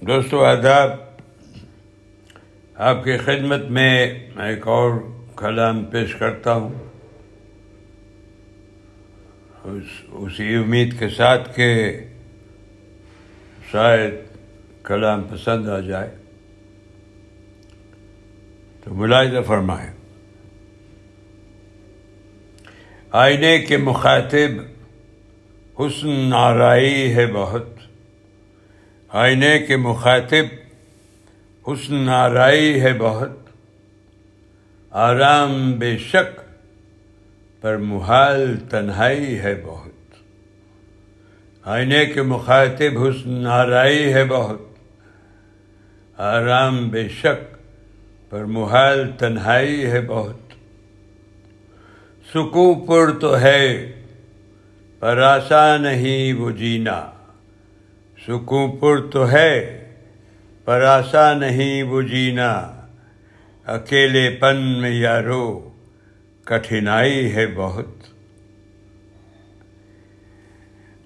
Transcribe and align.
دوستو، 0.00 0.44
آداب، 0.44 0.90
آپ 2.74 3.04
کی 3.04 3.16
خدمت 3.16 3.64
میں 3.64 4.06
ایک 4.36 4.66
اور 4.66 4.92
کلام 5.36 5.84
پیش 5.84 6.14
کرتا 6.14 6.54
ہوں۔ 6.54 6.72
اس، 9.64 10.04
اسی 10.08 10.54
امید 10.54 10.98
کے 10.98 11.08
ساتھ 11.08 11.56
کہ 11.56 11.98
شاید 13.72 14.14
کلام 14.84 15.22
پسند 15.22 15.68
آ 15.68 15.80
جائے۔ 15.80 16.10
تو 18.84 18.94
ملاحظہ 18.94 19.42
فرمائیں۔ 19.46 19.92
آئینے 23.12 23.58
کے 23.58 23.76
مخاطب 23.76 24.62
حسن 25.80 26.32
آرائی 26.32 27.14
ہے 27.14 27.26
بہت۔ 27.26 27.79
آئینے 29.12 29.58
کے 29.58 29.76
مخاطب، 29.76 30.44
حسن 31.68 32.08
آرائی 32.08 32.80
ہے 32.80 32.92
بہت۔ 32.98 33.30
آرام 34.90 35.72
بے 35.72 35.98
شک، 35.98 36.40
پر 37.60 37.76
محال 37.76 38.56
تنہائی 38.70 39.38
ہے 39.38 39.62
بہت۔ 39.64 40.14
آئینے 41.62 42.06
کے 42.06 42.22
مخاطب، 42.22 43.02
حسن 43.02 43.46
آرائی 43.46 44.12
ہے 44.12 44.24
بہت۔ 44.24 44.62
آرام 46.16 46.88
بے 46.88 47.08
شک، 47.08 47.56
پر 48.30 48.44
محال 48.44 49.10
تنہائی 49.18 49.86
ہے 49.86 50.00
بہت۔ 50.00 50.36
سکوں 52.34 52.74
پر 52.74 53.18
تو 53.18 53.40
ہے، 53.40 53.92
پر 54.98 55.18
آسان 55.18 55.82
نہیں 55.82 56.32
وہ 56.32 56.50
جینا۔ 56.50 57.10
سکوں 58.26 58.72
پر 58.72 59.06
تو 59.10 59.30
ہے، 59.30 59.84
پر 60.64 60.82
آسان 60.82 61.40
نہیں 61.40 61.82
وہ 61.82 62.02
جینا 62.02 62.80
اکیلے 63.66 64.30
پن 64.30 64.56
میں 64.56 64.90
یارو، 64.90 65.70
کٹھنائی 66.44 67.34
ہے 67.34 67.46
بہت۔ 67.46 67.86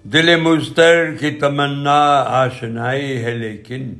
دل 0.03 0.35
مستر 0.35 1.15
کی 1.15 1.31
تمنا، 1.31 2.23
آشنائی 2.27 3.23
ہے 3.23 3.37
لیکن۔ 3.37 3.93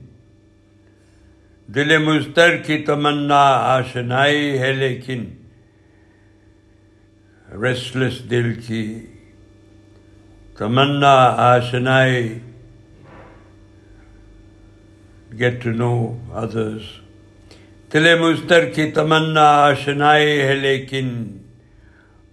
دل 1.67 1.98
مستر 1.98 2.58
کی 2.58 2.78
تمنا، 2.78 3.44
آشنائی 3.52 4.59
ہے 4.59 4.73
لیکن۔ 4.73 5.26
ریسٹلیس 7.61 8.30
دل 8.30 8.54
کی 8.67 9.06
تمنا، 10.58 11.16
آشنائی۔ 11.38 12.39
گیٹ 15.39 15.64
ٹو 15.64 15.69
نو 15.69 16.17
ادرس 16.30 16.81
دل 17.94 18.19
مستر 18.19 18.69
کی 18.69 18.91
تمنا 18.91 19.42
آشنائی 19.42 20.42
ہے 20.42 20.55
لیکن 20.55 21.38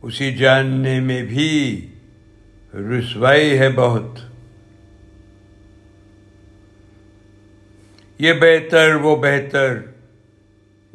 اسی 0.03 0.37
جاننے 0.37 1.01
میں 1.01 1.23
بھی 1.23 1.87
رسوائی 2.75 3.59
ہے 3.59 3.69
بہت۔ 3.69 4.19
یہ 8.19 8.33
بہتر، 8.33 8.95
وہ 8.95 9.17
بہتر، 9.17 9.79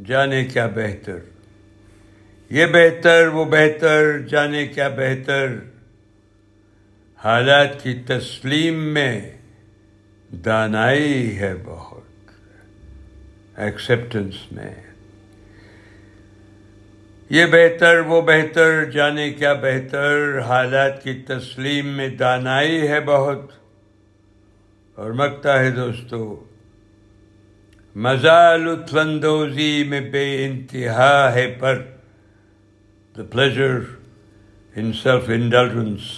جانے 0.06 0.46
کیا 0.46 0.68
بہتر۔ 0.68 1.18
یہ 2.50 2.66
بہتر، 2.66 3.28
وہ 3.28 3.46
بہتر، 3.46 4.20
جانے 4.20 4.68
کیا 4.68 4.90
بہتر۔ 4.90 5.48
حالات 7.26 7.84
کی 7.84 7.94
تسلیم 7.94 8.74
میں 8.74 9.32
دانائی 10.46 11.40
ہے 11.40 11.54
بہت۔ 11.66 11.97
ایکسیپٹنس 13.58 14.52
میں 14.52 14.74
یہ 17.30 17.46
بہتر، 17.46 18.00
وہ 18.00 18.22
بہتر، 18.22 18.84
جانے 18.84 19.30
کیا 19.30 19.54
بہتر، 19.54 20.40
حالات 20.40 21.04
کی 21.04 21.14
تسلیم 21.28 21.88
میں 21.88 22.10
دانائی 22.10 22.88
ہے 22.88 23.00
بہت 23.06 23.52
اور 24.98 25.12
مکتا 25.12 25.60
ہے 25.60 25.70
دوستو 25.72 26.24
مزہ 27.96 28.56
لطف 28.58 28.96
اندوزی 28.96 29.84
میں 29.84 30.02
بے 30.02 30.46
انتہا 30.46 31.34
ہے، 31.34 31.48
پر 31.60 31.84
the 33.16 33.24
pleasure 33.26 33.86
in 34.76 34.92
self-indulgence. 34.94 36.10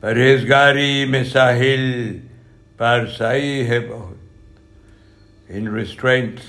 پرہیزگاری 0.00 1.04
میں 1.04 1.22
ساحل 1.24 1.86
پارسائی 2.76 3.66
ہے 3.68 3.78
بہت 3.80 4.25
ان 5.48 5.74
ریسٹرینٹ 5.74 6.40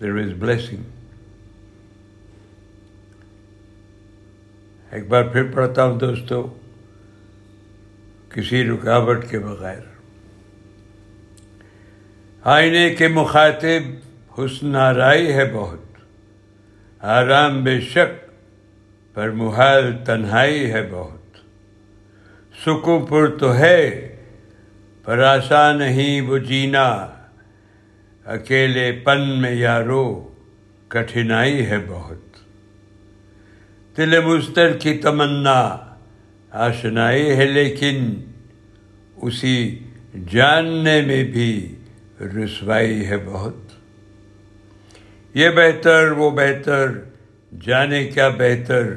دیر 0.00 0.12
از 0.12 0.32
بلیسنگ 0.38 0.82
ایک 4.90 5.08
بار 5.08 5.24
پھر 5.24 5.42
پڑھتا 5.54 5.84
ہوں 5.84 5.98
دوستو، 5.98 6.58
کسی 8.28 8.64
رکاوٹ 8.64 9.24
کے 9.30 9.38
بغیر۔ 9.38 9.80
آئینے 12.44 12.90
کے 12.90 13.08
مخاطب، 13.08 13.82
حسن 14.38 14.76
آرائی 14.76 15.32
ہے 15.32 15.52
بہت۔ 15.54 15.82
آرام 16.98 17.64
بے 17.64 17.80
شک، 17.80 18.30
پر 19.14 19.30
محال 19.30 19.96
تنہائی 20.04 20.72
ہے 20.72 20.88
بہت۔ 20.90 21.36
سکوں 22.66 23.06
پر 23.06 23.38
تو 23.38 23.54
ہے، 23.54 24.16
پر 25.04 25.18
آسان 25.18 25.78
نہیں 25.78 26.20
وہ 26.20 26.38
جینا۔ 26.38 27.06
اکیلے 28.24 28.92
پن 28.92 29.40
میں 29.42 29.54
یارو، 29.54 30.34
کٹھنائی 30.88 31.66
ہے 31.66 31.76
بہت۔ 31.88 32.18
دل 33.96 34.20
مستر 34.20 34.76
کی 34.76 34.98
تمنا، 34.98 35.76
آشنائی 36.50 37.36
ہے 37.36 37.44
لیکن 37.44 38.14
اسی 39.16 39.78
جاننے 40.30 41.00
میں 41.00 41.24
بھی 41.24 41.74
رسوائی 42.20 43.06
ہے 43.06 43.16
بہت۔ 43.24 43.56
یہ 45.34 45.48
بہتر، 45.50 46.10
وہ 46.10 46.30
بہتر، 46.30 46.90
جانے 47.60 48.04
کیا 48.04 48.28
بہتر۔ 48.28 48.94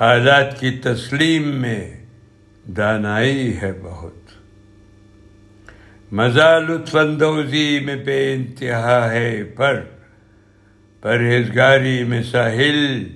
حالات 0.00 0.60
کی 0.60 0.70
تسلیم 0.70 1.48
میں 1.48 2.04
دانائی 2.76 3.56
ہے 3.62 3.72
بہت۔ 3.82 4.27
مزہ 6.12 6.60
لطف 6.68 6.96
اندوزی 6.96 7.80
میں 7.80 7.96
بے 7.96 8.34
انتہا 8.34 9.10
ہے، 9.10 9.44
پر 9.44 9.84
پرہیزگاری 11.00 12.04
میں 12.04 12.22
ساحل 12.22 13.08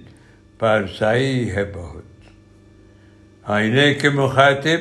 پارسائی 0.58 1.50
ہے 1.50 1.64
بہت۔ 1.74 2.02
آئینے 3.44 3.94
کے 3.94 4.10
مخاطب 4.10 4.80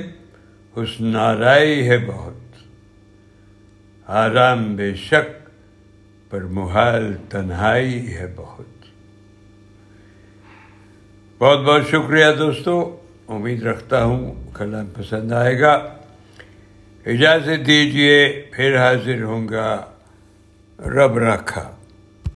حسن 0.78 1.16
آرائی 1.16 1.90
ہے 1.90 1.98
بہت۔ 1.98 2.56
آرام 4.08 4.76
بے 4.76 4.96
شک، 4.96 5.50
پر 6.30 6.42
محال 6.42 7.14
تنہائی 7.30 8.14
ہے 8.14 8.34
بہت۔ 8.36 8.86
بہت 11.38 11.60
بہت 11.60 11.82
شکریہ 11.88 12.26
دوستو، 12.40 13.02
امید 13.28 13.64
رکھتا 13.64 14.04
ہوں 14.04 14.52
کلام 14.54 14.86
پسند 14.98 15.32
آئے 15.32 15.60
گا۔ 15.60 15.94
اجازت 17.06 17.68
دیجیے 17.68 18.46
پھر 18.52 18.78
حاضر 18.78 19.24
ہوں 19.24 19.50
گا۔ 19.50 19.86
رب 20.80 21.18
رکھا۔ 21.18 21.76